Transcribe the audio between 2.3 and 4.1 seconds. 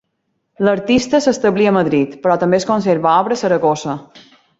també es conserva obra a Saragossa.